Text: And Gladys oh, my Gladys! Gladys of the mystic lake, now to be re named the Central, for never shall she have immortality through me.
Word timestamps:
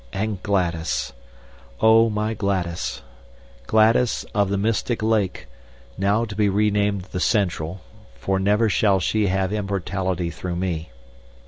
And 0.11 0.41
Gladys 0.41 1.13
oh, 1.79 2.09
my 2.09 2.33
Gladys! 2.33 3.03
Gladys 3.67 4.23
of 4.33 4.49
the 4.49 4.57
mystic 4.57 5.03
lake, 5.03 5.45
now 5.95 6.25
to 6.25 6.35
be 6.35 6.49
re 6.49 6.71
named 6.71 7.03
the 7.11 7.19
Central, 7.19 7.81
for 8.15 8.39
never 8.39 8.67
shall 8.67 8.99
she 8.99 9.27
have 9.27 9.53
immortality 9.53 10.31
through 10.31 10.55
me. 10.55 10.89